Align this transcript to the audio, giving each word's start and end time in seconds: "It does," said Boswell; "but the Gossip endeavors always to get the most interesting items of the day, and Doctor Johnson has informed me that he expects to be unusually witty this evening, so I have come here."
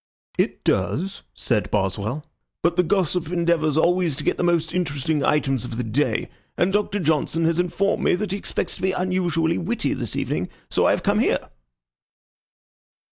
"It 0.39 0.63
does," 0.63 1.21
said 1.35 1.69
Boswell; 1.69 2.25
"but 2.63 2.75
the 2.75 2.81
Gossip 2.81 3.31
endeavors 3.31 3.77
always 3.77 4.17
to 4.17 4.23
get 4.23 4.35
the 4.35 4.43
most 4.43 4.73
interesting 4.73 5.23
items 5.23 5.63
of 5.63 5.77
the 5.77 5.83
day, 5.83 6.27
and 6.57 6.73
Doctor 6.73 6.99
Johnson 6.99 7.45
has 7.45 7.59
informed 7.59 8.03
me 8.05 8.15
that 8.15 8.31
he 8.31 8.37
expects 8.39 8.75
to 8.77 8.81
be 8.81 8.93
unusually 8.93 9.59
witty 9.59 9.93
this 9.93 10.15
evening, 10.15 10.49
so 10.71 10.87
I 10.87 10.89
have 10.89 11.03
come 11.03 11.19
here." 11.19 11.51